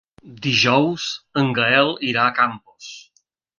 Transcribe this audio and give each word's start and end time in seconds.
Dijous 0.45 1.05
en 1.43 1.53
Gaël 1.59 1.93
irà 2.09 2.25
a 2.31 2.35
Campos. 2.43 2.91